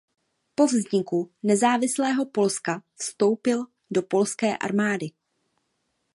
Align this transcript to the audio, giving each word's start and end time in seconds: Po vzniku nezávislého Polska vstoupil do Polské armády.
Po 0.55 0.65
vzniku 0.67 1.31
nezávislého 1.43 2.25
Polska 2.25 2.83
vstoupil 2.97 3.63
do 3.91 4.01
Polské 4.01 4.57
armády. 4.57 5.11